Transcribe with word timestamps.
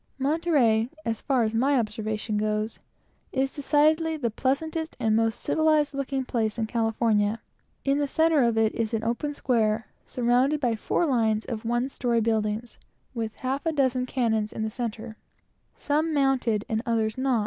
Monterey, 0.17 0.89
as 1.05 1.21
far 1.21 1.43
as 1.43 1.53
my 1.53 1.77
observation 1.77 2.35
goes, 2.37 2.79
is 3.31 3.53
decidedly 3.53 4.17
the 4.17 4.31
pleasantest 4.31 4.97
and 4.99 5.15
most 5.15 5.39
civilized 5.39 5.93
looking 5.93 6.25
place 6.25 6.57
in 6.57 6.65
California. 6.65 7.39
In 7.85 7.99
the 7.99 8.07
centre 8.07 8.41
of 8.43 8.57
it 8.57 8.73
is 8.73 8.95
an 8.95 9.03
open 9.03 9.35
square, 9.35 9.85
surrounded 10.07 10.59
by 10.59 10.75
four 10.75 11.05
lines 11.05 11.45
of 11.45 11.65
one 11.65 11.87
story 11.87 12.15
plastered 12.17 12.23
buildings, 12.23 12.79
with 13.13 13.35
half 13.35 13.63
a 13.63 13.71
dozen 13.71 14.07
cannon 14.07 14.47
in 14.51 14.63
the 14.63 14.71
centre; 14.71 15.17
some 15.75 16.15
mounted, 16.15 16.65
and 16.67 16.81
others 16.87 17.15
not. 17.15 17.39